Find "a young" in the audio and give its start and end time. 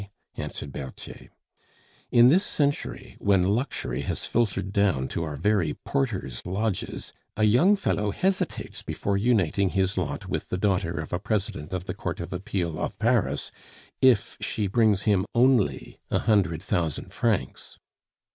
7.37-7.75